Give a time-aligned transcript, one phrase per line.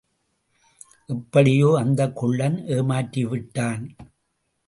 [1.07, 3.83] எப்படியோ அந்தக் குள்ளன் ஏமாற்றிவிட்டான்.